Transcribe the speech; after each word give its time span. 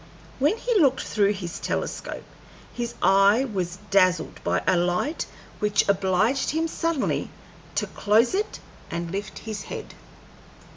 When 0.39 0.57
he 0.57 0.79
looked 0.81 1.01
through 1.03 1.33
his 1.33 1.59
telescope 1.59 2.23
his 2.73 2.95
eye 3.03 3.45
was 3.45 3.77
dazzled 3.91 4.39
by 4.43 4.63
a 4.65 4.75
light 4.75 5.27
which 5.59 5.87
obliged 5.87 6.49
him 6.49 6.67
suddenly 6.67 7.29
to 7.75 7.85
close 7.85 8.33
it 8.33 8.59
and 8.89 9.11
lift 9.11 9.37
his 9.37 9.61
head. 9.65 9.93